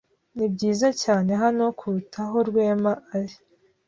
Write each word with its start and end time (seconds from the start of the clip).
Ni 0.35 0.45
byiza 0.53 0.87
cyane 1.03 1.31
hano 1.41 1.63
kuruta 1.79 2.19
aho 2.25 2.37
Rwema 2.49 2.91
ari. 3.17 3.35